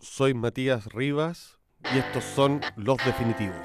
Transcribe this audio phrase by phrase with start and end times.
[0.00, 1.58] soy Matías Rivas
[1.92, 3.56] y estos son Los Definitivos.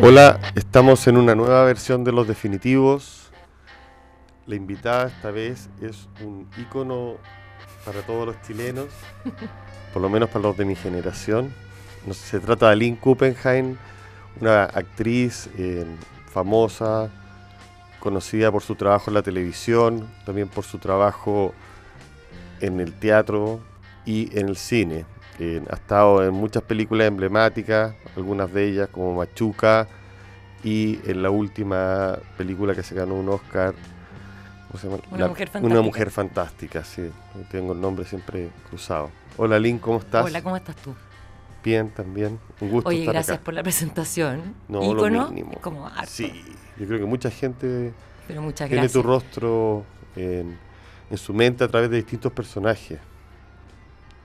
[0.00, 3.30] Hola, estamos en una nueva versión de Los Definitivos.
[4.46, 7.14] La invitada esta vez es un ícono
[7.86, 8.88] para todos los chilenos,
[9.94, 11.54] por lo menos para los de mi generación.
[12.12, 13.76] se trata de Lynn Kuppenheim,
[14.40, 15.86] una actriz eh,
[16.26, 17.10] famosa,
[17.98, 21.54] conocida por su trabajo en la televisión, también por su trabajo
[22.60, 23.60] en el teatro
[24.04, 25.04] y en el cine.
[25.38, 29.88] Eh, ha estado en muchas películas emblemáticas, algunas de ellas como Machuca
[30.62, 33.74] y en la última película que se ganó un Oscar,
[35.10, 35.60] Una, mujer fantástica.
[35.60, 37.10] Una mujer fantástica, sí,
[37.50, 39.10] tengo el nombre siempre cruzado.
[39.36, 40.24] Hola Lynn, ¿cómo estás?
[40.24, 40.94] Hola, ¿cómo estás tú?
[41.64, 42.38] Bien, también.
[42.60, 44.54] Un gusto Oye, estar gracias por la presentación.
[44.68, 45.52] No, Ícono, lo mínimo.
[45.60, 46.06] como harto.
[46.06, 46.44] Sí,
[46.78, 47.92] yo creo que mucha gente
[48.28, 48.92] Pero muchas tiene gracias.
[48.92, 50.58] tu rostro en,
[51.14, 53.00] en su mente a través de distintos personajes.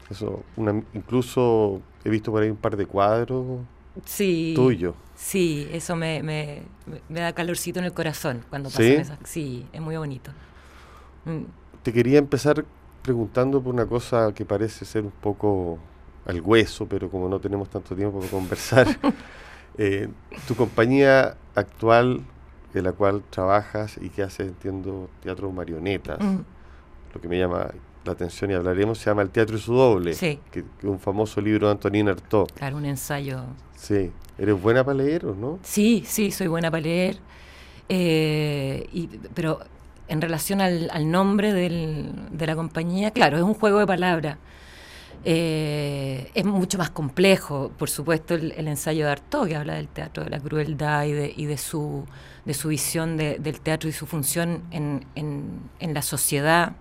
[0.10, 3.62] Eso, una, incluso he visto por ahí un par de cuadros
[4.06, 4.96] sí, tuyos.
[5.16, 6.64] Sí, eso me, me,
[7.10, 8.74] me da calorcito en el corazón cuando ¿Sí?
[8.74, 9.20] pasan esas.
[9.24, 10.32] Sí, es muy bonito.
[11.26, 11.46] Mm,
[11.84, 12.66] Te quería empezar
[13.02, 15.80] preguntando por una cosa que parece ser un poco
[16.26, 18.88] al hueso, pero como no tenemos tanto tiempo para conversar,
[19.78, 20.10] eh,
[20.48, 22.22] tu compañía actual
[22.74, 26.40] en la cual trabajas y que hace, entiendo, teatro marionetas, mm,
[27.14, 27.72] lo que me llama
[28.06, 30.40] la atención y hablaremos, se llama El Teatro y su Doble, Sí.
[30.52, 32.48] que, un famoso libro de Antonín Artaud.
[32.56, 33.42] claro, un ensayo.
[33.76, 35.60] Sí, ¿eres buena para leer o no?
[35.64, 37.18] Sí, sí, soy buena para leer.
[37.92, 39.60] eh, y, pero
[40.08, 44.38] en relación al, al nombre del- de la compañía, claro, es un juego de palabras.
[45.26, 49.88] Eh, es mucho más complejo, por supuesto, el, el ensayo de Artaud, que habla del
[49.88, 52.06] teatro de la crueldad y de, y de, su,
[52.46, 56.74] de su visión de- del teatro y su función en, en- en la sociedad,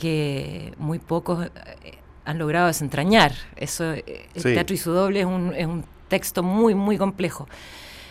[0.00, 1.50] que muy pocos eh,
[2.24, 3.32] han logrado desentrañar.
[3.56, 4.52] Eso, eh, el Sí.
[4.54, 7.46] teatro y su doble es un, es un texto muy, muy complejo.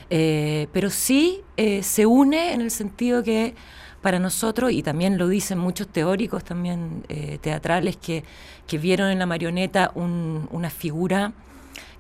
[0.10, 3.54] Eh, pero sí eh, se une en el sentido que
[4.02, 8.24] para nosotros, y también lo dicen muchos teóricos también eh, teatrales que,
[8.66, 11.34] que vieron en la marioneta un- una figura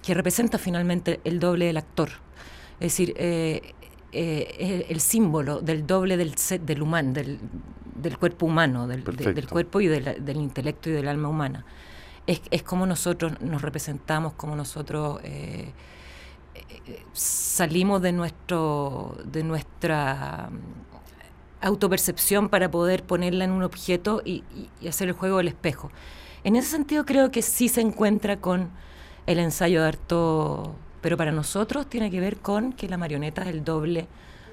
[0.01, 2.09] que representa finalmente el doble del actor.
[2.79, 3.13] Es decir,
[4.11, 4.55] eh,
[4.85, 6.33] es el símbolo del doble del,
[6.65, 7.39] del humano, del,
[7.95, 11.29] del cuerpo humano, del, de- del cuerpo y de la- del intelecto y del alma
[11.29, 11.65] humana.
[12.27, 15.71] Es, es como nosotros nos representamos, como nosotros eh,
[16.55, 24.43] eh, salimos de nuestro de nuestra mm, autopercepción para poder ponerla en un objeto y,
[24.81, 25.91] y- hacer el juego del espejo.
[26.43, 28.69] En ese sentido creo que sí se encuentra con
[29.25, 30.69] el ensayo de Artaud,
[31.01, 34.07] pero para nosotros tiene que ver con que la marioneta es el doble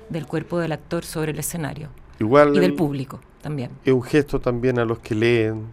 [0.08, 1.88] del cuerpo del actor sobre el escenario
[2.20, 3.70] Igual y del público también.
[3.84, 5.66] es un gesto también a los que leen.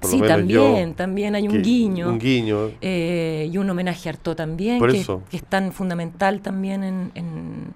[0.00, 2.08] por lo Sí, yo, también, también hay un guiño.
[2.08, 2.70] Un guiño.
[2.80, 7.74] eh, y un homenaje a Artaud también, que, que es tan fundamental también en, en,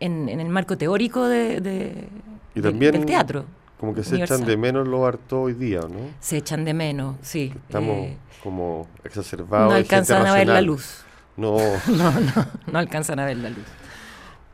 [0.00, 2.08] en- en el marco teórico de, de-
[2.54, 3.44] Y del- también del teatro.
[3.78, 4.38] Como que se universal.
[4.38, 5.98] echan de menos los hartos hoy día, ¿no?
[6.20, 7.52] Se echan de menos, sí.
[7.68, 9.70] Estamos eh, como exacerbados.
[9.70, 11.04] no alcanzan a ver la luz.
[11.38, 11.56] No.
[11.88, 13.64] No, no, no alcanzan a ver la luz.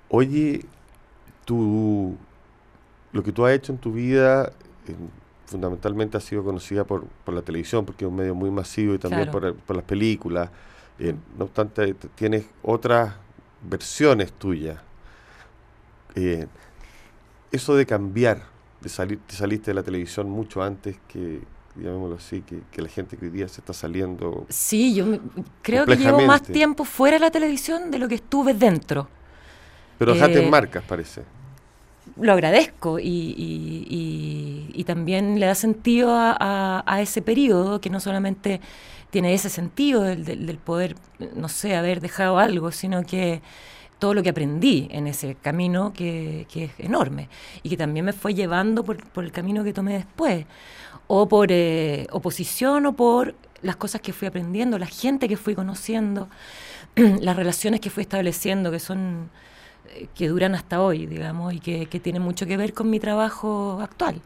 [0.09, 0.65] Oye,
[1.45, 2.17] tú,
[3.13, 4.53] lo que tú has hecho en tu vida
[4.87, 4.95] eh,
[5.47, 8.99] fundamentalmente ha sido conocida por, por la televisión, porque es un medio muy masivo y
[8.99, 9.55] también Claro.
[9.55, 10.51] por, por las películas.
[10.99, 13.15] Eh, no obstante, tienes otras
[13.63, 14.79] versiones tuyas.
[16.15, 16.47] Eh,
[17.51, 18.43] eso de cambiar,
[18.81, 21.41] de salir, te saliste de la televisión mucho antes que,
[21.77, 24.47] llamémoslo así, que, que la gente que hoy día se está saliendo.
[24.49, 25.21] Sí, yo me-
[25.63, 29.09] creo que llevo más tiempo fuera de la televisión de lo que estuve dentro.
[29.99, 31.23] Pero dejaste Eh, marcas, parece.
[32.21, 37.81] lo agradezco y, y- y- y también le da sentido a, a- a ese periodo
[37.81, 38.61] que no solamente
[39.11, 40.97] tiene ese sentido del, del- del poder,
[41.35, 43.41] no sé, haber dejado algo, sino que
[43.99, 47.29] todo lo que aprendí en ese camino que, que es enorme
[47.63, 50.45] y que también me fue llevando por, por el camino que tomé después,
[51.07, 55.55] o por eh, oposición o por las cosas que fui aprendiendo, la gente que fui
[55.55, 56.29] conociendo,
[56.97, 59.31] las relaciones que fui estableciendo, que son
[59.95, 63.01] eh, que duran hasta hoy, digamos, y que, que tienen mucho que ver con mi
[63.01, 64.23] trabajo actual.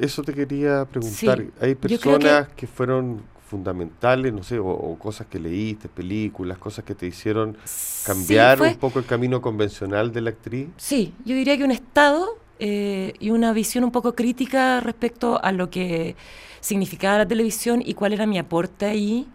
[0.00, 1.38] Eso te quería preguntar.
[1.38, 2.66] Sí, ¿Hay personas que...
[2.66, 7.56] fueron fundamentales, no sé, o, o cosas que leíste, películas, cosas que te hicieron
[8.02, 10.68] cambiar Sí, fue- un poco el camino convencional de la actriz?
[10.76, 12.26] Sí, yo diría que un estado
[12.58, 16.16] eh, y una visión un poco crítica respecto a lo que
[16.60, 19.26] significaba la televisión y cuál era mi aporte ahí.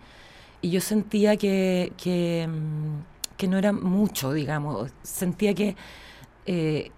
[0.62, 4.92] Y yo sentía que, que, mm, que no era mucho, digamos.
[5.04, 5.76] Sentía que
[6.46, 6.92] eh,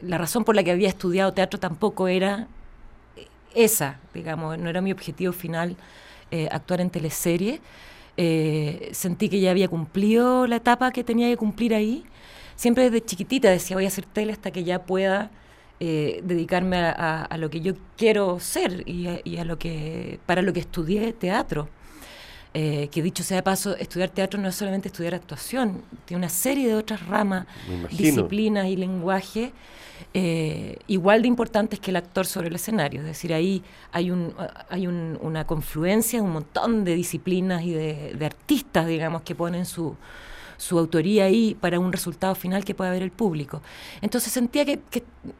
[0.00, 2.48] la razón por la que había estudiado teatro tampoco era
[3.54, 5.76] esa, digamos, no era mi objetivo final
[6.30, 7.60] eh, actuar en teleserie.
[8.16, 12.04] Eh, sentí que ya había cumplido la etapa que tenía que cumplir ahí.
[12.56, 15.30] Siempre desde chiquitita decía voy a hacer tele hasta que ya pueda
[15.80, 19.06] eh, dedicarme a, lo que yo quiero ser y,
[19.38, 21.68] a, lo que para lo que estudié teatro.
[22.52, 26.68] que dicho sea de paso, estudiar teatro no es solamente estudiar actuación, tiene una serie
[26.68, 27.46] de otras ramas,
[27.90, 29.52] disciplinas y lenguaje
[30.12, 33.00] eh, igual de importantes que el actor sobre el escenario.
[33.00, 33.62] Es decir, ahí
[33.92, 34.34] hay, un,
[34.68, 39.96] hay una confluencia, un montón de disciplinas y de, artistas, digamos, que ponen su,
[40.60, 43.62] su autoría ahí para un resultado final que pueda ver el público.
[44.02, 44.78] Entonces sentía que,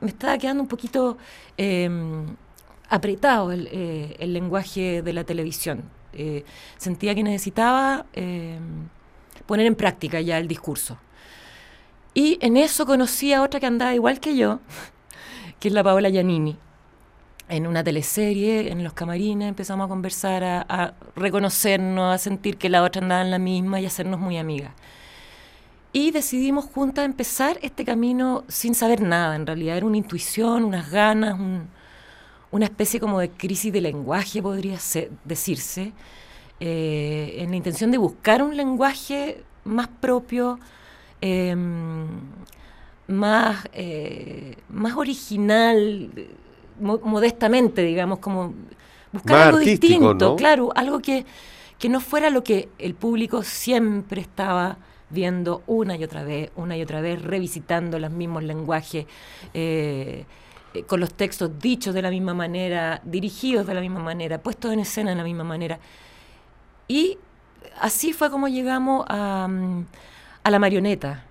[0.01, 1.19] me estaba quedando un poquito
[1.59, 2.25] em,
[2.89, 5.85] apretado eh, el, lenguaje de la televisión.
[6.15, 6.45] Eh,
[6.79, 8.89] sentía que necesitaba em,
[9.45, 10.97] poner en práctica ya el discurso.
[12.15, 14.61] Y en eso conocí a otra que andaba igual que yo,
[15.61, 16.57] que es la Paola Giannini.
[17.51, 22.83] En una teleserie, en los camarines, empezamos a conversar, a, reconocernos, a sentir que la
[22.83, 24.73] otra andaba en la misma y hacernos muy amigas.
[25.93, 29.77] Y decidimos juntas empezar este camino sin saber nada, en realidad.
[29.77, 31.39] Era una intuición, unas ganas,
[32.51, 34.79] una especie como de crisis de lenguaje, podría
[35.25, 35.93] decirse,
[36.61, 40.61] eh, en la intención de buscar un lenguaje más propio,
[41.21, 42.07] Em,
[43.09, 46.11] más, eh, más original,
[46.79, 48.55] modestamente, digamos, como
[49.13, 51.27] buscar algo distinto, claro, algo que,
[51.79, 54.79] que no fuera lo que el público siempre estaba
[55.11, 59.07] viendo una y otra vez, una y otra vez, revisitando los mismos lenguajes,
[59.55, 60.25] eh,
[60.75, 64.73] eh, con los textos dichos de la misma manera, dirigidos de la misma manera, puestos
[64.73, 65.79] en escena de la misma manera.
[66.89, 67.19] Y
[67.81, 69.85] así fue como llegamos a, mm,
[70.45, 71.25] a la marioneta,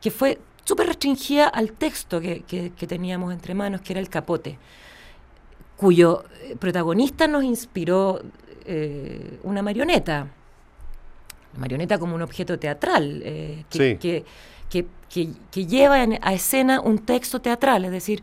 [0.00, 4.58] que fue súper restringida al texto que, teníamos entre manos, que era el capote,
[5.76, 6.24] cuyo
[6.58, 8.20] protagonista nos inspiró
[8.64, 10.28] eh, una marioneta,
[11.56, 14.22] marioneta como un objeto teatral, eh, que,
[14.70, 18.22] que, lleva a escena un texto teatral, es decir,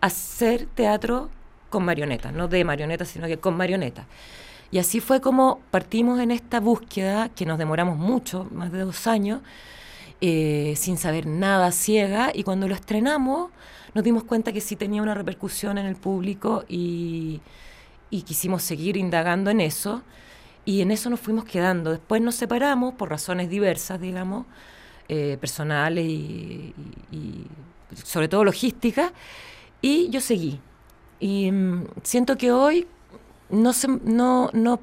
[0.00, 1.28] hacer teatro
[1.70, 4.06] con marionetas, no de marionetas, sino que con marionetas.
[4.70, 9.06] Y así fue como partimos en esta búsqueda, que nos demoramos mucho, más de dos
[9.06, 9.40] años,
[10.20, 13.50] eh, sin saber nada, ciega, y cuando lo estrenamos
[13.94, 17.40] nos dimos cuenta que sí tenía una repercusión en el público y,
[18.10, 20.02] quisimos seguir indagando en eso,
[20.68, 21.92] y en eso nos fuimos quedando.
[21.92, 24.44] Después nos separamos por razones diversas, digamos,
[25.08, 26.74] eh, personales y,
[28.04, 29.12] sobre todo logísticas,
[29.80, 30.60] y yo seguí.
[31.20, 32.86] Y mm, siento que hoy
[33.48, 33.72] no,
[34.04, 34.80] no, no,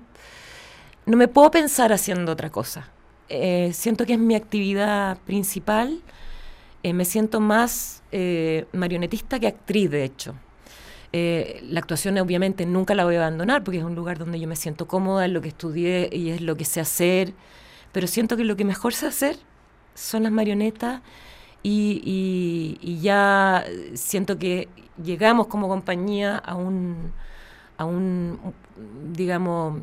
[1.06, 2.90] no me puedo pensar haciendo otra cosa.
[3.30, 6.02] Eh, siento que es mi actividad principal.
[6.82, 8.02] Eh, me siento más
[8.72, 10.34] marionetista que actriz, de hecho.
[11.64, 14.56] La actuación obviamente nunca la voy a abandonar porque es un lugar donde yo me
[14.56, 17.34] siento cómoda, es lo que estudié y es lo que sé hacer,
[17.92, 19.38] pero siento que lo que mejor sé hacer
[19.94, 21.02] son las marionetas
[21.64, 24.68] y, y ya siento que
[25.04, 27.14] llegamos como compañía a un,
[27.78, 28.40] a un
[29.14, 29.82] digamos,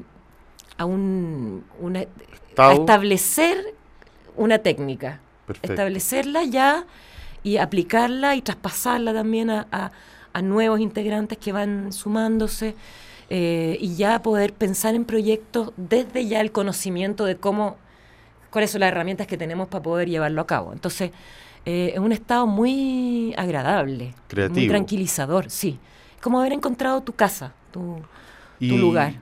[0.76, 2.04] a un, una,
[2.72, 3.74] establecer
[4.36, 5.20] una técnica,
[5.62, 6.86] establecerla ya
[7.42, 9.92] y aplicarla y traspasarla también a,
[10.42, 12.74] nuevos integrantes que van sumándose
[13.28, 17.76] eh, y ya poder pensar en proyectos desde ya el conocimiento de cómo,
[18.50, 20.72] cuáles son las herramientas que tenemos para poder llevarlo a cabo.
[20.72, 21.10] Entonces,
[21.66, 24.14] eh, es un estado muy agradable,
[24.50, 25.78] muy tranquilizador, sí.
[26.20, 28.00] Como haber encontrado tu casa, tu,
[28.58, 29.14] tu lugar.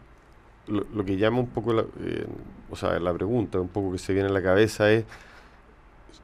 [0.67, 2.27] Lo, que llama un poco la, eh,
[2.71, 5.05] o sea, la pregunta un poco que se viene a la cabeza es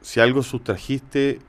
[0.01, 1.39] si algo sustrajiste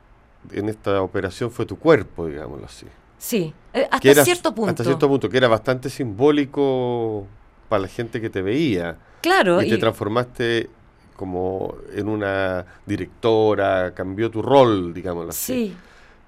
[0.53, 2.87] en esta operación fue tu cuerpo, digámoslo así.
[3.19, 4.71] Sí, eh, hasta cierto punto.
[4.71, 7.27] Hasta cierto punto, que era bastante simbólico
[7.69, 8.97] para la gente que te veía.
[9.21, 9.61] Claro.
[9.61, 10.71] Y, te transformaste
[11.17, 15.53] como en una directora, cambió tu rol, digámoslo así.
[15.53, 15.77] Sí.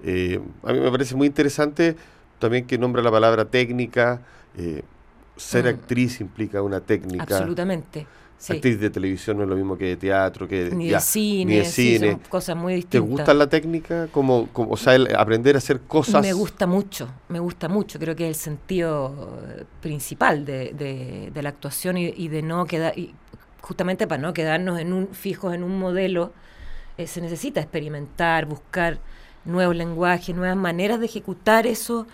[0.03, 1.97] Eh, a mí me parece muy interesante
[2.41, 4.21] también que nombra la palabra técnica.
[4.57, 4.83] Eh,
[5.37, 5.69] ser mm.
[5.69, 7.23] actriz implica una técnica.
[7.23, 8.07] Absolutamente.
[8.49, 11.65] Actriz de televisión no es lo mismo que de teatro, que ni, de, cine, ni
[11.67, 12.19] cine.
[12.31, 13.07] cosas muy distintas.
[13.07, 14.09] ¿Te gusta la técnica?
[14.11, 16.23] Como, como, o sea, aprender a hacer cosas.
[16.23, 17.99] Me gusta mucho, me gusta mucho.
[17.99, 19.39] Creo que es el sentido
[19.83, 23.15] principal de, de, la actuación y, de no quedar, y
[23.61, 26.33] justamente para no quedarnos en un fijos en un modelo,
[26.97, 29.01] eh, se necesita experimentar, buscar
[29.45, 32.07] nuevos lenguajes, nuevas maneras de ejecutar eso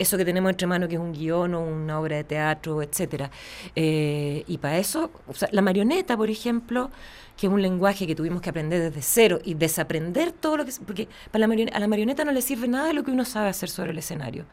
[0.00, 3.30] eso que tenemos entre manos, que es un guion o una obra de teatro, etcétera.
[3.76, 5.10] Eh, y para eso,
[5.52, 6.90] la marioneta, por ejemplo,
[7.36, 10.72] que es un lenguaje que tuvimos que aprender desde cero y desaprender todo lo que...
[10.86, 13.50] Porque para la a la marioneta no le sirve nada de lo que uno sabe
[13.50, 14.46] hacer sobre el escenario.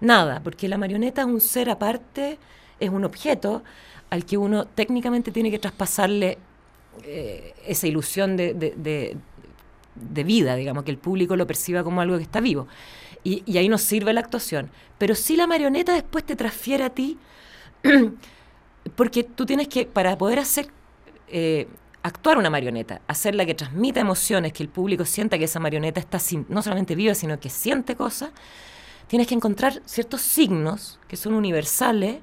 [0.00, 2.38] nada, porque la marioneta es un ser aparte,
[2.78, 3.62] es un objeto
[4.10, 6.36] al que uno técnicamente tiene que traspasarle
[7.04, 12.22] eh, esa ilusión de, de, vida, digamos, que el público lo perciba como algo que
[12.22, 12.68] está vivo.
[13.24, 14.70] Y, y ahí nos sirve la actuación.
[14.98, 17.18] Pero si la marioneta después te transfiere a ti,
[18.96, 20.68] porque tú tienes que, para poder hacer...
[21.28, 21.66] Eh,
[22.04, 26.18] actuar una marioneta, hacerla que transmita emociones, que el público sienta que esa marioneta está
[26.50, 28.30] no solamente viva, sino que siente cosas,
[29.06, 32.18] tienes que encontrar ciertos signos que son universales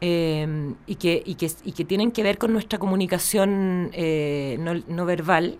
[0.00, 4.58] eh, y, que, y, que, y, que, tienen que ver con nuestra comunicación eh,
[4.88, 5.58] no, verbal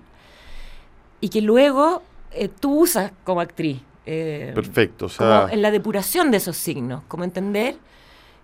[1.20, 3.80] y que luego eh, tú usas como actriz.
[4.06, 5.48] Perfecto, o sea...
[5.50, 7.76] en la depuración de esos signos, como entender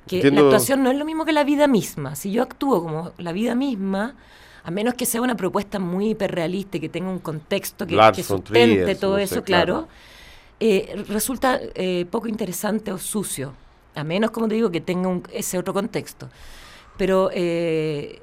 [0.07, 2.17] que la actuación no es lo mismo que la vida misma.
[2.17, 4.17] Si yo actúo como la vida misma,
[4.65, 8.95] a menos que sea una propuesta muy hiperrealista y que tenga un contexto que, sustente
[8.95, 9.89] todo eso, claro,
[10.61, 13.55] eh, resulta eh, poco interesante o sucio,
[13.95, 16.29] a menos, como te digo, que tenga ese otro contexto.
[16.97, 18.21] Pero eh,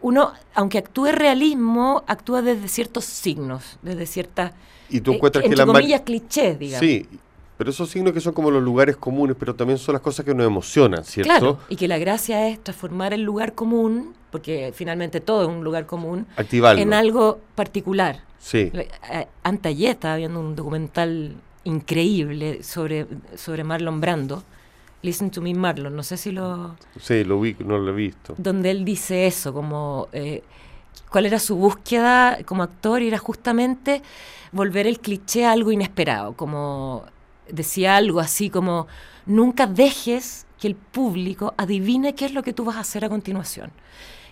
[0.00, 4.52] uno, aunque actúe realismo, actúa desde ciertos signos, desde ciertas,
[4.90, 6.80] y tú encuentras que comillas, clichés, digamos.
[6.80, 7.06] Sí,
[7.56, 10.34] pero esos signos que son como los lugares comunes, pero también son las cosas que
[10.34, 11.30] nos emocionan, ¿cierto?
[11.30, 15.62] Claro, y que la gracia es transformar el lugar común, porque finalmente todo es un
[15.62, 18.24] lugar común, en algo particular.
[18.38, 18.70] Sí.
[18.72, 23.06] Eh, Antayé estaba viendo un documental increíble sobre,
[23.36, 24.42] sobre Marlon Brando.
[25.02, 25.94] Listen to me, Marlon.
[25.94, 26.76] No sé si lo.
[26.98, 28.34] Sí, lo vi, no lo he visto.
[28.38, 30.08] Donde él dice eso, como.
[30.12, 30.42] Eh,
[31.10, 33.02] ¿Cuál era su búsqueda como actor?
[33.02, 34.02] Y era justamente
[34.52, 37.04] volver el cliché a algo inesperado, como
[37.48, 38.86] decía algo así como,
[39.26, 43.08] nunca dejes que el público adivine qué es lo que tú vas a hacer a
[43.08, 43.70] continuación.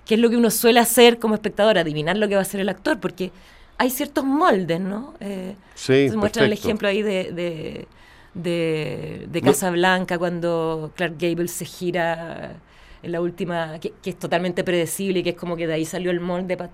[0.05, 1.79] ¿Qué es lo que uno suele hacer como espectador?
[1.79, 3.31] Adivinar lo que va a hacer el actor, porque
[3.77, 5.15] hay ciertos moldes, ¿no?
[5.21, 7.87] Eh, sí, se muestra el ejemplo ahí de,
[8.35, 12.57] de, de, Casa Blanca cuando Clark Gable se gira
[13.03, 16.11] en la última, que, es totalmente predecible y que es como que de ahí salió
[16.11, 16.71] el molde para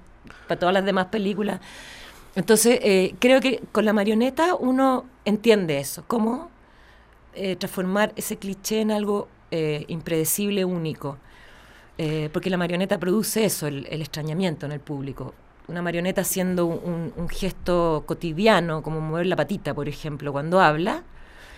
[0.58, 1.60] todas las demás películas.
[2.36, 6.50] Entonces, eh, creo que con la marioneta uno entiende eso, cómo
[7.34, 11.18] eh, transformar ese cliché en algo eh, impredecible, único.
[12.32, 15.32] porque la marioneta produce eso, el, extrañamiento en el público.
[15.68, 21.04] Una marioneta haciendo un, gesto cotidiano, como mover la patita, por ejemplo, cuando habla,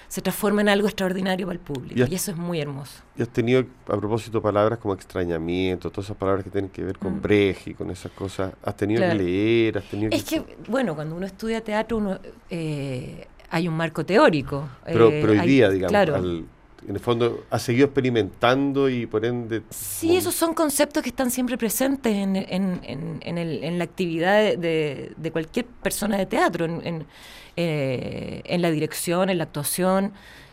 [0.09, 1.95] se transforma en algo extraordinario para el público.
[2.09, 3.03] Y, eso es muy hermoso.
[3.17, 6.99] Y has tenido, a propósito, palabras como extrañamiento, todas esas palabras que tienen que ver
[6.99, 7.23] con mm.
[7.23, 8.53] Brecht y con esas cosas.
[8.63, 9.79] ¿Has tenido que leer?
[9.79, 12.19] Has tenido es que, bueno, cuando uno estudia teatro, uno
[12.51, 14.69] eh, hay un marco teórico.
[14.85, 16.47] Pero, eh, hoy día, digamos,
[16.89, 19.63] en el fondo, ha seguido experimentando y por ende...
[19.71, 22.81] Sí, esos son conceptos que están siempre presentes en, en,
[23.23, 27.05] en, el, la actividad de, de, cualquier persona de teatro, en,
[27.59, 30.13] eh, en la dirección, en la actuación.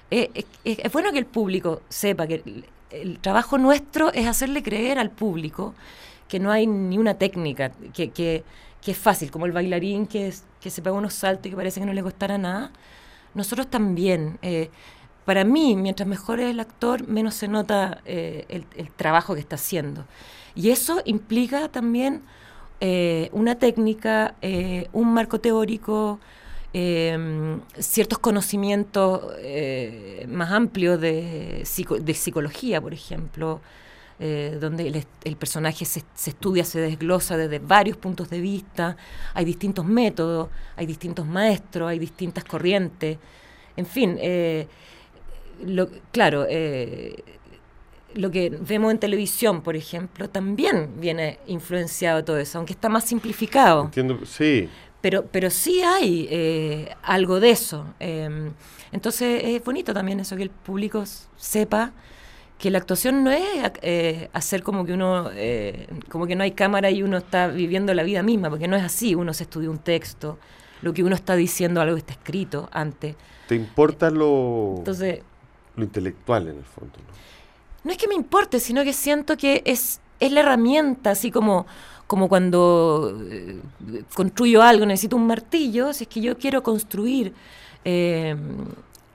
[0.09, 0.29] Eh,
[0.63, 5.09] eh, es bueno que el público sepa que el, trabajo nuestro es hacerle creer al
[5.09, 5.73] público
[6.29, 8.45] que no hay ni una técnica, que, que,
[8.85, 11.85] es fácil, como el bailarín que, que se pega unos saltos y que parece que
[11.85, 12.71] no le costara nada.
[13.33, 14.39] Nosotros también.
[15.25, 20.05] para mí, mientras mejor es el actor, menos se nota el, trabajo que está haciendo.
[20.55, 22.21] Y eso implica también
[23.31, 24.35] una técnica,
[24.93, 26.19] un marco teórico,
[26.75, 33.61] eh, ciertos conocimientos eh, más amplios de, psicología, por ejemplo,
[34.19, 38.97] eh, donde el, personaje se, estudia, se desglosa desde varios puntos de vista,
[39.35, 43.19] hay distintos métodos, hay distintos maestros, hay distintas corrientes,
[43.77, 44.67] en fin, eh,
[46.11, 46.47] claro,
[48.15, 53.03] lo que vemos en televisión, por ejemplo, también viene influenciado todo eso, aunque está más
[53.03, 53.85] simplificado.
[53.85, 54.69] Entiendo, sí.
[55.03, 57.93] Pero, pero sí hay eh, algo de eso.
[57.99, 58.53] Em,
[58.93, 61.03] entonces es bonito también eso, que el público
[61.35, 61.91] sepa
[62.57, 63.43] que la actuación no es
[63.81, 67.93] eh, hacer como que uno, eh, como que no hay cámara y uno está viviendo
[67.93, 70.39] la vida misma, porque no es así, uno se estudia un texto,
[70.81, 73.17] lo que uno está diciendo, algo está escrito antes.
[73.49, 75.19] ¿Te importa lo, Entonces,
[75.75, 76.93] lo intelectual en el fondo?
[77.05, 77.13] ¿no?
[77.83, 81.65] no es que me importe, sino que siento que es, es la herramienta, así como
[82.13, 83.59] como cuando eh,
[84.13, 87.33] construyo algo, necesito un martillo, si es que yo quiero construir
[87.83, 88.35] eh,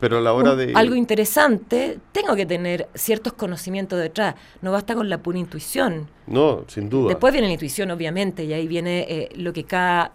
[0.00, 0.72] Pero a la hora de...
[0.74, 6.08] algo interesante, tengo que tener ciertos conocimientos detrás, no basta con la pura intuición.
[6.26, 7.10] No, sin duda.
[7.10, 10.10] Después viene la intuición, obviamente, y ahí viene eh, lo, que cada,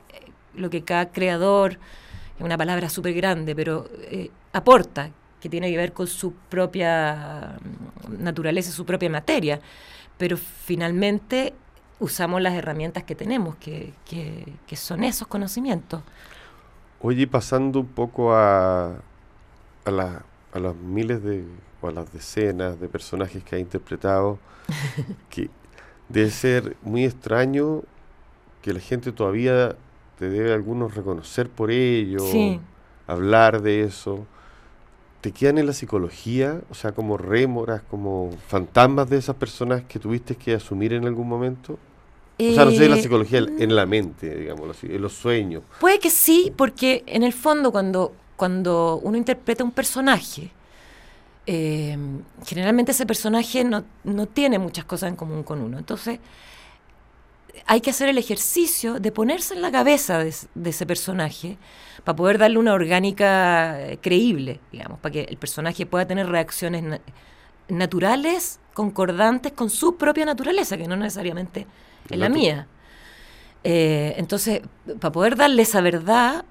[0.54, 1.78] lo que cada creador,
[2.38, 3.88] es una palabra súper grande, pero
[4.52, 5.10] aporta,
[5.40, 7.58] que tiene que ver con su propia
[8.10, 9.62] mm, naturaleza, su propia materia.
[10.18, 11.54] Pero finalmente
[12.00, 16.02] usamos las herramientas que tenemos, que, que, son esos conocimientos.
[17.02, 18.96] Oye, pasando un poco a,
[19.86, 20.24] a, la,
[20.54, 21.44] a las miles de,
[21.82, 24.40] o a las decenas de personajes que ha interpretado,
[25.30, 25.50] que
[26.10, 27.84] debe ser muy extraño
[28.62, 29.76] que la gente todavía
[30.18, 32.24] te debe algunos reconocer por ello,
[33.08, 34.26] hablar de eso.
[35.24, 39.98] ¿Te quedan en la psicología, o sea, como rémoras, como fantasmas de esas personas que
[39.98, 41.80] tuviste que asumir en algún momento?
[42.38, 45.64] o sea, no sé, la eh, psicología en la mente, digamos, en los sueños.
[45.80, 50.52] Puede que sí, porque en el fondo cuando, cuando uno interpreta un personaje,
[51.48, 51.98] eh,
[52.46, 55.78] generalmente ese personaje no, no, tiene muchas cosas en común con uno.
[55.78, 56.20] Entonces,
[57.66, 60.34] hay que hacer el ejercicio de ponerse en la cabeza de,
[60.66, 61.58] ese personaje
[62.04, 67.00] para poder darle una orgánica eh, creíble, digamos, para que el personaje pueda tener reacciones
[67.68, 71.68] naturales, concordantes con su propia naturaleza, que no necesariamente
[72.10, 72.68] es la mía.
[73.64, 74.62] Eh, entonces,
[75.00, 76.44] para poder darle esa verdad,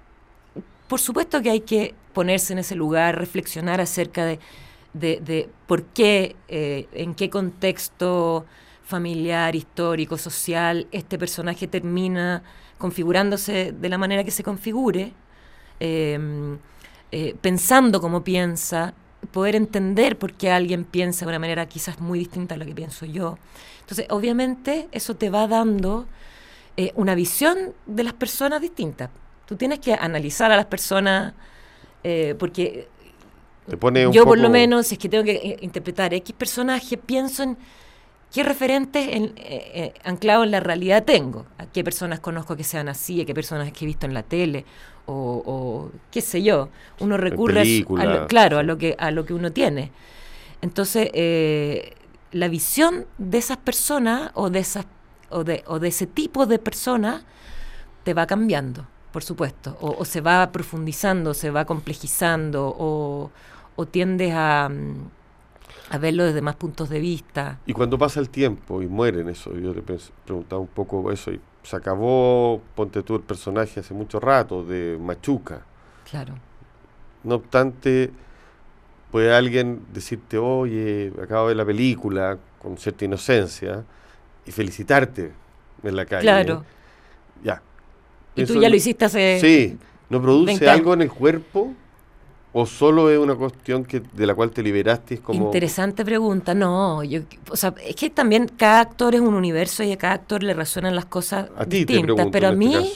[0.88, 4.38] por supuesto que hay que ponerse en ese lugar, reflexionar acerca de,
[4.92, 8.46] de, por qué, eh, en qué contexto
[8.84, 12.42] familiar, histórico, social, este personaje termina
[12.78, 15.12] configurándose de la manera que se configure,
[15.80, 16.58] em,
[17.12, 18.94] eh, pensando como piensa,
[19.30, 22.74] poder entender por qué alguien piensa de una manera quizás muy distinta a la que
[22.74, 23.38] pienso yo.
[23.80, 26.06] Entonces, obviamente, eso te va dando
[26.76, 29.10] eh, una visión de las personas distintas.
[29.46, 31.34] Tú tienes que analizar a las personas,
[32.02, 32.88] eh, porque
[34.12, 37.56] yo por lo menos, si es que tengo que interpretar X personaje, pienso en
[38.32, 42.64] qué referentes en, eh, eh, anclados en la realidad tengo, a qué personas conozco que
[42.64, 44.64] sean así, a qué personas que he visto en la tele,
[45.06, 46.70] o, qué sé yo.
[47.00, 49.90] Uno recurre a, lo, claro, a lo que a lo que uno tiene.
[50.62, 51.94] Entonces, eh,
[52.30, 54.86] la visión de esas personas o de esas
[55.28, 57.24] o de, o de ese tipo de personas
[58.04, 63.30] te va cambiando, por supuesto, o, se va profundizando, se va complejizando, o,
[63.76, 65.10] o tiendes a mm,
[65.90, 67.58] a verlo desde más puntos de vista.
[67.66, 69.82] Y cuando pasa el tiempo y mueren eso, yo te
[70.24, 74.98] preguntaba un poco eso, y se acabó, ponte tú el personaje hace mucho rato, de
[75.00, 75.62] Machuca.
[76.10, 76.34] Claro.
[77.24, 78.10] No obstante,
[79.10, 83.84] puede alguien decirte, oye, acabo de ver la película con cierta inocencia,
[84.44, 85.32] y felicitarte
[85.82, 86.22] en la calle.
[86.22, 86.64] Claro.
[87.44, 87.62] Ya.
[88.34, 89.38] Y tú ya lo hiciste hace...
[89.40, 91.74] Sí, ¿no produce algo en el cuerpo?
[92.54, 95.18] ¿O solo es una cuestión que de la cual te liberaste?
[95.18, 95.46] Como...
[95.46, 96.54] Interesante pregunta.
[96.54, 100.14] No, yo, o sea, es que también cada actor es un universo y a cada
[100.14, 102.28] actor le resuenan las cosas a ti distintas.
[102.30, 102.92] pero a este mí,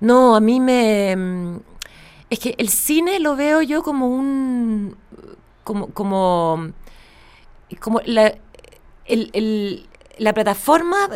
[0.00, 1.16] no, a mí me...
[1.16, 1.56] Mm,
[2.30, 4.96] es que el cine lo veo yo como un...
[5.64, 5.88] como...
[5.88, 6.72] como,
[7.80, 8.36] como la,
[9.06, 11.08] el, la plataforma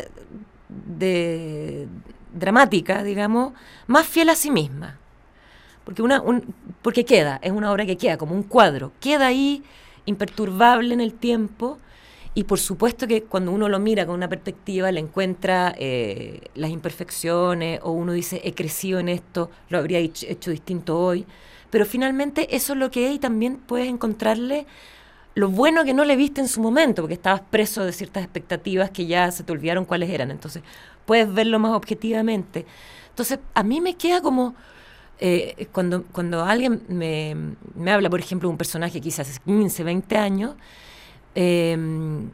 [0.68, 1.86] de,
[2.34, 3.52] dramática, digamos,
[3.86, 4.99] más fiel a sí misma
[5.90, 6.22] porque, una,
[6.82, 9.64] porque queda, es una obra que queda como un cuadro, queda ahí
[10.06, 11.78] imperturbable en el tiempo
[12.32, 16.70] y por supuesto que cuando uno lo mira con una perspectiva le encuentra eh, las
[16.70, 21.26] imperfecciones o uno dice he crecido en esto, lo habría hecho, hecho, distinto hoy,
[21.70, 24.66] pero finalmente eso es lo que es y también puedes encontrarle
[25.34, 28.90] lo bueno que no le viste en su momento, porque estabas preso de ciertas expectativas
[28.90, 30.62] que ya se te olvidaron cuáles eran, entonces
[31.04, 32.64] puedes verlo más objetivamente.
[33.08, 34.54] Entonces a mí me queda como
[35.22, 37.36] eh, cuando, cuando alguien me,
[37.74, 40.54] me, habla, por ejemplo, de un personaje quizás hace 15, 20 años,
[41.34, 42.30] em,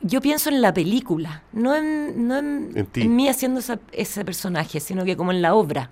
[0.00, 3.60] yo pienso en la película, no en, no en, mí haciendo
[3.92, 5.90] ese personaje, sino que como en la obra,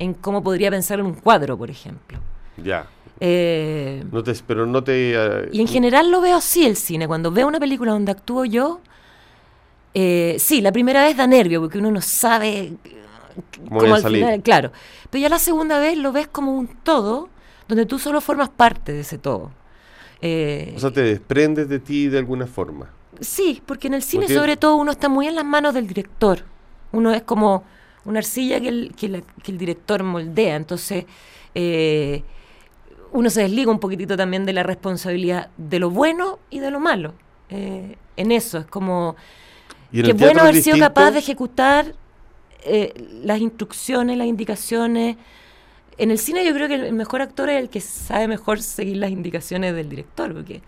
[0.00, 2.18] en cómo podría pensar en un cuadro, por ejemplo.
[2.56, 2.88] Ya.
[3.20, 5.12] Eh, no te, pero no te...
[5.14, 7.06] Eh, y en general lo veo así el cine.
[7.06, 8.80] Cuando veo una película donde actúo yo,
[9.94, 12.72] sí, la primera vez da nervio, porque uno no sabe
[13.68, 14.72] como al final, claro.
[15.10, 17.28] Pero ya la segunda vez lo ves como un todo,
[17.68, 19.50] donde tú solo formas parte de ese todo.
[20.20, 22.90] Eh, o sea, te desprendes de ti de alguna forma.
[23.20, 26.44] Sí, porque en el cine sobre todo uno está muy en las manos del director.
[26.92, 27.64] Uno es como
[28.04, 30.56] una arcilla que el, que, el director moldea.
[30.56, 31.04] Entonces,
[31.54, 32.22] eh,
[33.12, 36.80] uno se desliga un poquitito también de la responsabilidad de lo bueno y de lo
[36.80, 37.14] malo.
[37.50, 39.16] Eh, en eso, es como...
[39.92, 41.94] que bueno haber sido capaz de ejecutar
[42.64, 42.92] eh,
[43.22, 45.16] las instrucciones, las indicaciones.
[45.96, 48.98] En el cine yo creo que el mejor actor es el que sabe mejor seguir
[48.98, 50.62] las indicaciones del director, porque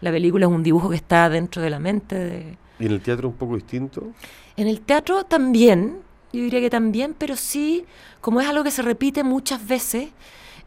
[0.00, 2.16] la película es un dibujo que está dentro de la mente.
[2.16, 2.58] De...
[2.78, 4.12] ¿Y en el teatro un poco distinto?
[4.56, 5.98] En el teatro también,
[6.32, 7.84] yo diría que también, pero sí,
[8.20, 10.10] como es algo que se repite muchas veces,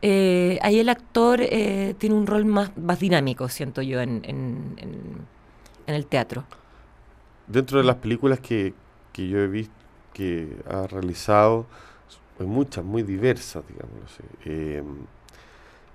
[0.01, 4.75] eh, ahí el actor eh, tiene un rol más, más dinámico, siento yo, en, en,
[4.77, 6.45] en, el teatro.
[7.47, 8.73] Dentro de las películas que,
[9.11, 9.73] que yo he visto,
[10.17, 11.67] que ha realizado,
[12.39, 14.17] muchas, muy diversas, digamos.
[14.45, 14.84] Eh,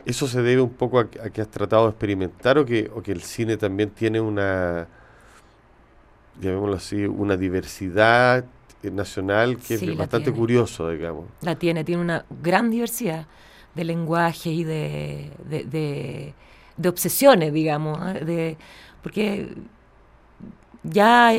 [0.07, 3.13] ¿Eso se debe un poco a, que has tratado de experimentar o que, o que
[3.13, 4.87] el cine también tiene una,
[6.41, 8.45] llamémoslo así, una diversidad
[8.83, 11.27] nacional que es bastante curioso, digamos?
[11.41, 13.27] La tiene, tiene una gran diversidad
[13.75, 16.35] de lenguaje y de, de,
[16.77, 18.25] de, obsesiones, digamos, ¿eh?
[18.25, 18.57] de,
[19.03, 19.55] porque
[20.83, 21.33] ya,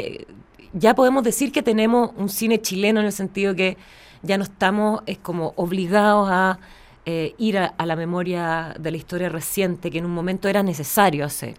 [0.73, 3.77] ya podemos decir que tenemos un cine chileno en el sentido que
[4.21, 6.59] ya no estamos es como obligados a
[7.05, 11.25] eh, ir a, la memoria de la historia reciente, que en un momento era necesario
[11.25, 11.57] hacer.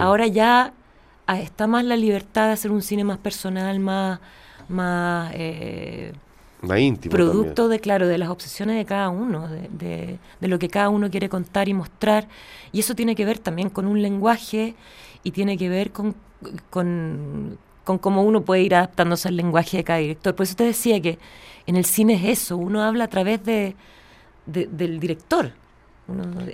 [0.00, 0.72] Ahora ya
[1.26, 4.20] ah, está más la libertad de hacer un cine más personal, más...
[4.68, 6.12] más eh,
[6.62, 7.12] más íntimo.
[7.12, 11.10] Producto de, claro, de las obsesiones de cada uno, de, de, lo que cada uno
[11.10, 12.28] quiere contar y mostrar.
[12.70, 14.74] Y eso tiene que ver también con un lenguaje
[15.22, 16.14] y tiene que ver con,
[16.68, 17.58] con,
[17.90, 20.34] con cómo uno puede ir adaptándose al lenguaje de cada director.
[20.36, 21.18] Por eso te decía que
[21.66, 23.74] en el cine es eso, uno habla a través de,
[24.46, 25.52] del director.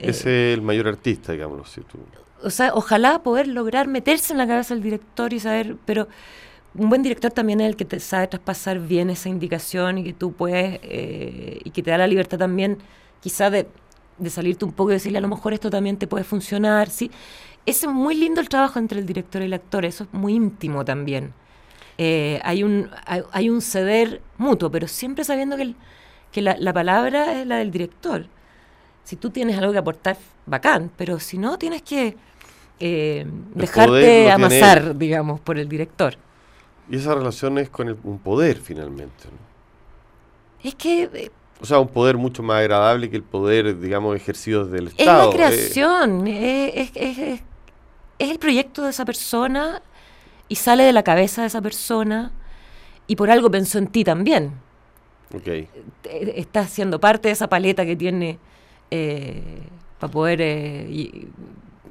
[0.00, 1.70] es el mayor artista, digamos.
[1.70, 1.98] Si tú...
[2.42, 6.08] O sea, ojalá poder lograr meterse en la cabeza del director y saber, pero
[6.74, 10.12] un buen director también es el que te sabe traspasar bien esa indicación y que
[10.14, 12.78] tú puedes, eh, y que te da la libertad también,
[13.20, 13.66] quizá de,
[14.18, 17.10] de, salirte un poco y decirle a lo mejor esto también te puede funcionar, ¿sí?
[17.66, 20.84] Es muy lindo el trabajo entre el director y el actor, eso es muy íntimo
[20.84, 21.34] también.
[21.98, 22.90] Eh, hay, un,
[23.32, 25.74] hay, un ceder mutuo, pero siempre sabiendo que,
[26.30, 28.26] que la, la, palabra es la del director.
[29.02, 32.16] Si tú tienes algo que aportar, bacán, pero si no, tienes que
[32.78, 36.16] eh, dejarte amasar, digamos, por el director.
[36.90, 39.24] Y esa relación es con un poder, finalmente.
[40.62, 41.10] Es que...
[41.12, 45.30] Eh, o sea, un poder mucho más agradable que el poder, digamos, ejercido del Estado.
[45.30, 47.40] Es la creación, es, es, es,
[48.18, 49.82] el proyecto de esa persona
[50.48, 52.32] y sale de la cabeza de esa persona
[53.06, 54.52] y por algo pensó en ti también.
[55.34, 55.68] Okay.
[56.04, 58.38] Estás siendo parte de esa paleta que tiene
[58.90, 59.42] eh,
[59.98, 61.26] para poder eh,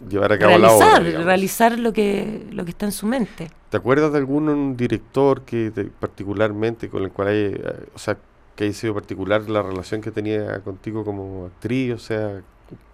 [0.09, 3.49] llevar a cabo realizar, la obra, realizar lo que lo que está en su mente.
[3.69, 7.59] ¿Te acuerdas de algún director que particularmente con el cual hay, eh,
[7.93, 8.17] o sea,
[8.55, 12.41] que haya sido particular la relación que tenía contigo como actriz, o sea,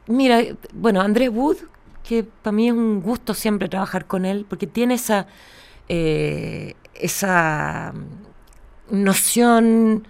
[0.08, 0.42] Mira,
[0.74, 1.58] bueno, Andrés Wood,
[2.12, 5.28] que para mí es un gusto siempre trabajar con él, porque tiene esa,
[5.88, 7.94] eh, esa
[8.90, 10.06] noción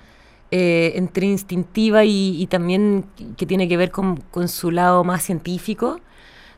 [0.50, 3.06] eh, entre instintiva y, también
[3.38, 6.00] que tiene que ver con, su lado más científico,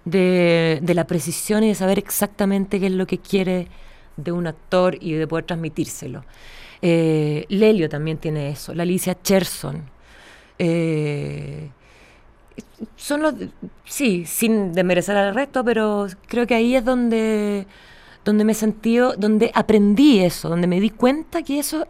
[0.06, 3.68] de, la precisión y de saber exactamente qué es lo que quiere
[4.16, 6.24] de un actor y de poder transmitírselo.
[6.82, 9.92] Eh, Lelio también tiene eso, la Alicia Cherson.
[12.96, 13.34] Son los
[13.86, 17.66] sí sin desmerecer al resto pero creo que ahí es donde
[18.26, 21.86] donde me sentí donde aprendí eso donde me di cuenta que eso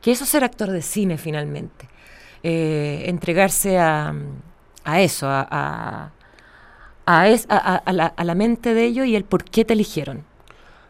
[0.00, 1.88] que eso es ser actor de cine finalmente.
[2.42, 4.14] Eh, entregarse a,
[4.84, 6.10] a eso a, a,
[7.06, 10.24] a, la, a la mente de ellos y el por qué te eligieron.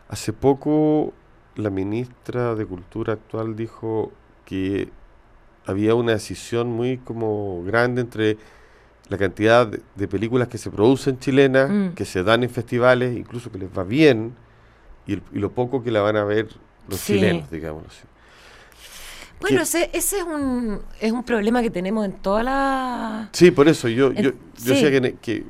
[0.08, 1.12] Hace poco
[1.56, 4.12] la ministra de cultura actual dijo
[4.44, 4.90] que
[5.66, 8.38] había una decisión muy como grande entre
[9.10, 11.88] la cantidad de, películas que se producen chilenas, mm.
[11.90, 14.34] que se dan en festivales, incluso que les va bien,
[15.06, 16.48] y, lo poco que la van a ver
[16.88, 18.04] los chilenos, digamos así.
[19.40, 23.28] Bueno, ese, ese, es, un, es un problema que tenemos en toda la...
[23.32, 25.44] Sí, por eso yo, yo, yo decía que, que,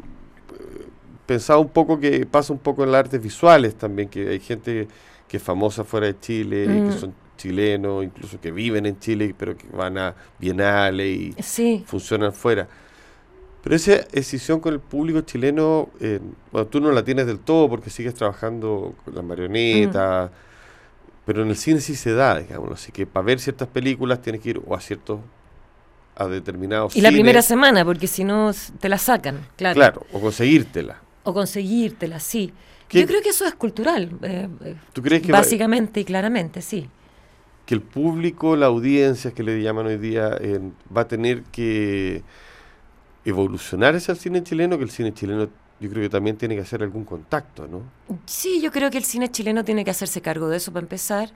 [1.27, 4.89] pensaba un poco que pasa un poco en las artes visuales también, que hay gente
[5.29, 6.99] que es famosa fuera de Chile, que mm.
[6.99, 12.67] son chilenos, incluso que viven en Chile, pero que van a bienales y funcionan fuera.
[13.63, 16.19] Pero esa decisión con el público chileno, eh,
[16.51, 20.31] bueno, tú no la tienes del todo porque sigues trabajando con las marionetas,
[21.27, 22.73] pero en el cine sí se da, digamos.
[22.73, 25.21] Así que para ver ciertas películas tienes que ir o a ciertos,
[26.17, 29.75] a determinados Y la primera semana, porque si no te la sacan, claro.
[29.75, 31.03] Claro, o conseguírtela.
[31.25, 32.53] O conseguírtela, sí.
[32.91, 34.11] Yo creo que eso es cultural.
[34.23, 34.49] Eh,
[34.93, 36.89] ¿Tú crees que Básicamente y claramente, sí.
[37.67, 40.61] Que el público, la audiencia que le llaman hoy día, eh,
[40.95, 42.25] va a tener que
[43.31, 45.49] evolucionar ese cine chileno, que el cine chileno
[45.81, 47.83] yo creo que también tiene que hacer algún contacto, ¿no?
[48.27, 51.31] Sí, yo creo que el cine chileno tiene que hacerse cargo de eso para empezar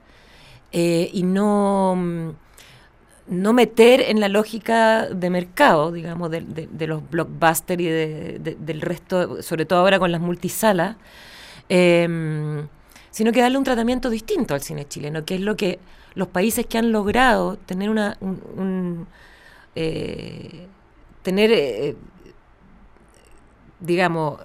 [0.71, 2.29] eh, y no, mm,
[3.27, 8.81] no meter en la lógica de mercado, digamos, de, de, los blockbusters y de, del
[8.81, 10.95] resto, sobre todo ahora con las multisalas,
[11.69, 12.67] em,
[13.09, 15.79] sino que darle un tratamiento distinto al cine chileno, que es lo que
[16.13, 18.17] los países que han logrado tener una...
[18.21, 19.07] Un,
[19.75, 20.67] eh,
[21.25, 21.95] tener, eh,
[23.79, 24.39] digamos,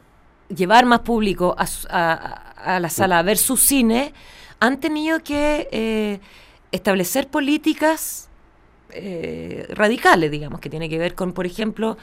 [0.49, 4.15] llevar más público a, la sala a ver su cine,
[4.59, 6.21] han tenido que eh,
[6.73, 8.29] establecer políticas
[8.93, 11.99] eh, radicales, digamos, que tiene que ver con, por ejemplo,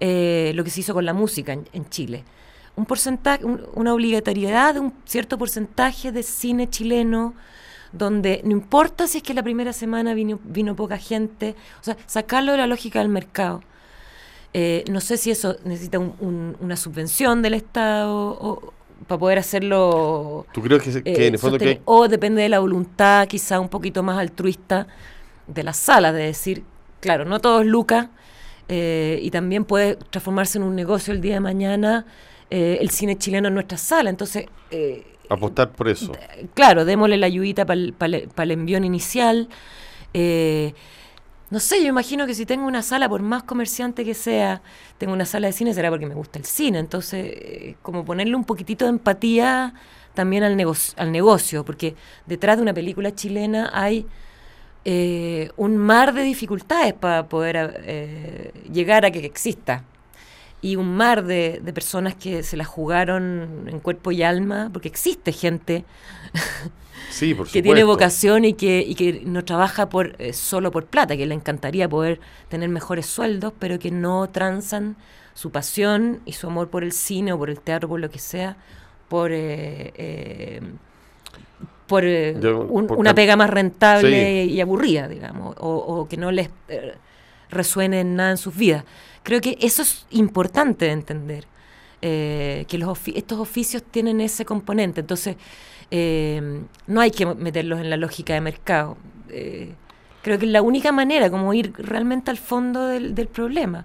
[0.00, 2.24] eh, lo que se hizo con la música en, Chile.
[2.74, 7.34] Un porcentaje, una obligatoriedad de un cierto porcentaje de cine chileno,
[7.92, 11.98] donde no importa si es que la primera semana vino, vino poca gente, o sea,
[12.06, 13.62] sacarlo de la lógica del mercado.
[14.54, 18.72] Eh, no sé si eso necesita una subvención del Estado o,
[19.06, 20.46] para poder hacerlo.
[20.52, 24.02] ¿Tú crees que, en el fondo que O depende de la voluntad, quizá un poquito
[24.02, 24.86] más altruista
[25.46, 26.64] de la sala, de decir,
[27.00, 28.08] claro, no todo es Lucas,
[28.68, 32.06] eh, y también puede transformarse en un negocio el día de mañana
[32.50, 34.10] eh, el cine chileno en nuestra sala.
[34.10, 34.46] Entonces.
[34.70, 36.12] Eh, Apostar por eso.
[36.54, 37.80] Claro, démosle la ayudita para
[38.14, 39.48] el envión inicial.
[41.52, 44.62] No sé, yo imagino que si tengo una sala, por más comerciante que sea,
[44.96, 46.78] tengo una sala de cine, será porque me gusta el cine.
[46.78, 49.74] Entonces, como ponerle un poquitito de empatía
[50.14, 54.06] también al, negocio, al negocio, porque detrás de una película chilena hay
[54.86, 59.84] eh, un mar de dificultades para poder eh, llegar a que exista.
[60.62, 65.32] Y un mar de, personas que se la jugaron en cuerpo y alma, porque existe
[65.32, 65.84] gente
[67.52, 71.26] que tiene vocación y que, y que no trabaja por, eh, solo por plata, que
[71.26, 74.96] le encantaría poder tener mejores sueldos, pero que no transan
[75.34, 78.18] su pasión y su amor por el cine o por el teatro, por lo que
[78.20, 78.56] sea,
[79.08, 79.32] por
[81.92, 86.94] por, eh, una pega más rentable y aburrida, digamos, o, que no les eh,
[87.50, 88.84] resuene nada en sus vidas.
[89.22, 91.44] Creo que eso es importante de entender,
[92.00, 95.36] eh, que los estos oficios tienen ese componente, entonces
[96.86, 98.96] no hay que meterlos en la lógica de mercado.
[100.22, 103.84] creo que es la única manera, como ir realmente al fondo del, problema.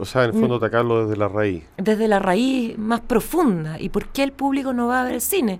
[0.00, 0.58] o sea, en el fondo mm.
[0.58, 1.64] atacarlo desde la raíz.
[1.78, 3.80] Desde la raíz más profunda.
[3.80, 5.58] ¿Y por qué el público no va a ver el cine?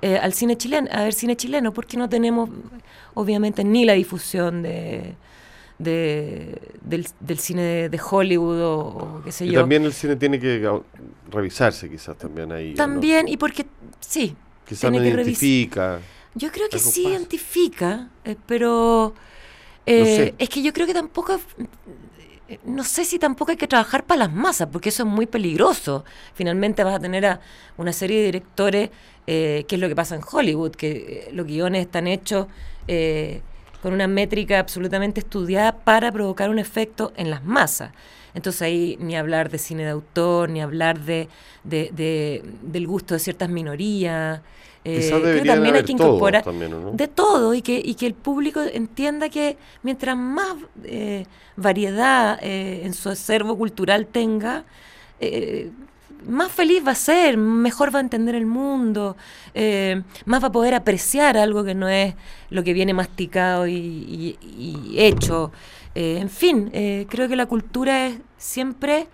[0.00, 2.48] Eh, al cine chileno, a ver cine chileno, porque no tenemos
[3.14, 5.16] obviamente ni la difusión de,
[5.78, 9.60] del, cine de, Hollywood o, qué sé y yo.
[9.60, 10.80] También el cine tiene que
[11.30, 12.74] revisarse quizás también ahí.
[12.74, 13.66] También, y porque
[14.00, 14.36] sí.
[14.66, 16.00] Quizás no identifica.
[16.34, 19.14] Yo creo que sí identifica, eh, pero
[19.86, 21.40] eh, es que yo creo que tampoco
[22.64, 26.04] no sé si tampoco hay que trabajar para las masas, porque eso es muy peligroso.
[26.34, 27.40] Finalmente vas a tener a
[27.76, 28.90] una serie de directores,
[29.26, 32.46] eh, que es lo que pasa en Hollywood, que eh, los guiones están hechos
[32.86, 33.42] eh,
[33.82, 37.92] con una métrica absolutamente estudiada para provocar un efecto en las masas.
[38.34, 41.28] Entonces ahí ni hablar de cine de autor, ni hablar de,
[41.64, 44.40] del gusto de ciertas minorías.
[44.84, 49.58] Eh, también hay que incorporar de todo y que, y que el público entienda que
[49.82, 54.64] mientras más eh, variedad eh, en su acervo cultural tenga,
[55.20, 55.70] eh,
[56.28, 59.16] más feliz va a ser, mejor va a entender el mundo,
[60.24, 62.14] más va a poder apreciar algo que no es
[62.50, 64.36] lo que viene masticado y,
[64.96, 65.50] hecho.
[65.94, 66.70] en fin,
[67.08, 69.08] creo que la cultura es siempre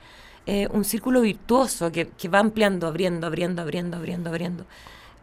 [0.71, 4.67] un círculo virtuoso que, que va ampliando, abriendo, abriendo, abriendo, abriendo, abriendo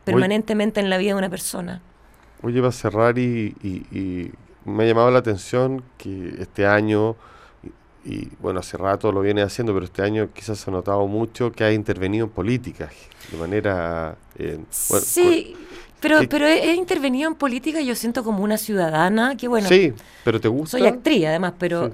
[0.04, 1.82] permanentemente en la vida de una persona.
[2.41, 3.54] Oye, va a cerrar y,
[4.63, 7.15] me ha llamado la atención que este año,
[8.03, 11.51] y, bueno, hace rato lo viene haciendo, pero este año quizás se ha notado mucho
[11.51, 12.93] que ha intervenido en políticas
[13.31, 14.17] de manera...
[14.37, 15.55] Eh, sí.
[15.99, 19.67] Pero, pero he, intervenido en política, yo siento como una ciudadana, que bueno.
[19.67, 19.93] Sí,
[20.25, 20.79] pero te gusta.
[20.79, 21.93] Soy actriz, además, pero.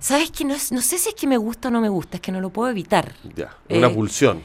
[0.00, 2.20] ¿Sabes que no, no sé si es que me gusta o no me gusta, es
[2.20, 3.14] que no lo puedo evitar.
[3.36, 4.42] Ya, una eh, pulsión.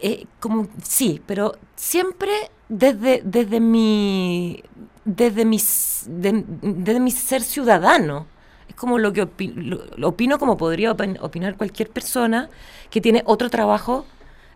[0.00, 2.30] Eh, como sí, pero siempre
[2.68, 4.62] desde, desde mi
[5.04, 5.58] desde mi,
[6.06, 8.26] desde mi ser ciudadano.
[8.74, 12.48] Es como lo que opino, como podría opinar cualquier persona
[12.90, 14.04] que tiene otro trabajo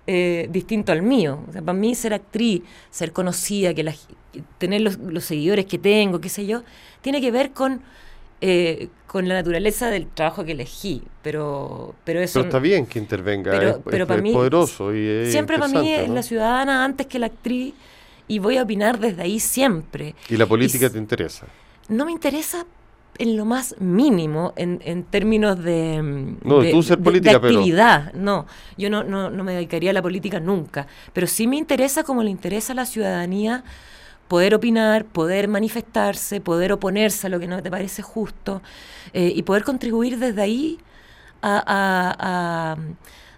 [0.09, 1.45] eh, distinto al mío.
[1.49, 3.95] O sea, para mí ser actriz, ser conocida, que
[4.59, 6.63] tener los, los, seguidores que tengo, qué sé yo,
[7.01, 7.81] tiene que ver con
[8.41, 12.41] eh, con la naturaleza del trabajo que elegí, pero pero eso...
[12.41, 16.09] Pero está bien que intervenga, pero, es, para mí, poderoso y Siempre para mí es
[16.09, 17.75] la ciudadana antes que la actriz
[18.29, 20.15] y voy a opinar desde ahí siempre.
[20.29, 21.47] ¿Y la política te interesa?
[21.89, 22.67] No me interesa
[23.19, 26.01] en lo más mínimo en, en términos de,
[26.43, 28.13] no, tú ser política, actividad.
[28.15, 32.05] No, yo no, no, no me dedicaría a la política nunca, pero sí me interesa
[32.05, 33.65] como le interesa a la ciudadanía
[34.29, 38.63] poder opinar, poder manifestarse, poder oponerse a lo que no te parece justo
[39.13, 40.79] eh, y poder contribuir desde ahí
[41.43, 42.77] a,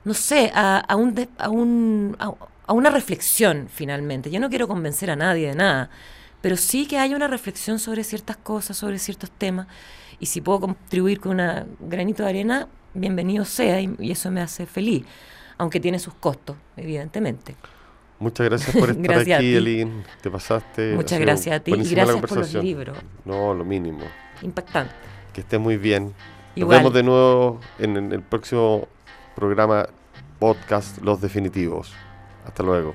[0.05, 4.31] no sé, a, un, a, un, a, una reflexión finalmente.
[4.31, 5.91] Yo no quiero convencer a nadie de nada,
[6.41, 9.67] pero sí que haya una reflexión sobre ciertas cosas, sobre ciertos temas
[10.19, 14.67] y si puedo contribuir con un granito de arena, bienvenido sea y eso me hace
[14.67, 15.05] feliz,
[15.59, 17.57] aunque tiene sus costos, evidentemente.
[18.21, 20.05] Muchas gracias por estar aquí, Elin.
[20.21, 20.95] Te pasaste.
[20.95, 22.99] Muchas gracias a ti y gracias por los libros.
[23.25, 24.05] No, lo mínimo.
[24.43, 24.95] Impactante.
[25.33, 26.05] Que esté muy bien.
[26.05, 26.15] Nos
[26.55, 26.79] Igual.
[26.79, 28.89] vemos de nuevo en, en el próximo
[29.35, 29.89] programa
[30.39, 31.95] podcast Los Definitivos.
[32.45, 32.95] Hasta luego.